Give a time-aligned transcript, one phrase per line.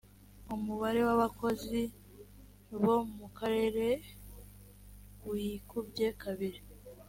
[0.55, 1.81] umubare w abakozi
[2.83, 3.85] bo mu karere
[5.29, 6.59] wikubye kabiri